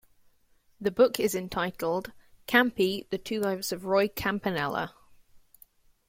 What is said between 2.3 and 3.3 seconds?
"Campy- The